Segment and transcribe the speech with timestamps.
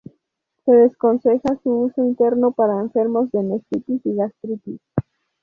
[0.65, 4.79] Se desaconseja su uso interno para enfermos de nefritis y gastritis.